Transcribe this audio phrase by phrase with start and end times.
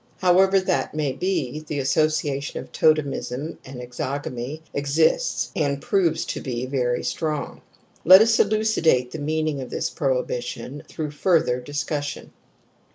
[0.17, 6.41] However that may be, the associa tion of totemism and exogamy exists, and proves to
[6.41, 7.61] be very strong.
[8.03, 12.33] Let us elucidate the meaning of this prohibi tion through further discussion.